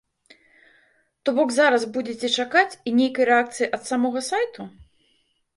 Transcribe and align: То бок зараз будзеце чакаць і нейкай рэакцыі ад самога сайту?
То 1.27 1.35
бок 1.39 1.49
зараз 1.59 1.85
будзеце 1.97 2.27
чакаць 2.45 2.77
і 2.87 2.97
нейкай 3.01 3.29
рэакцыі 3.33 3.71
ад 3.79 3.87
самога 3.91 4.25
сайту? 4.33 4.61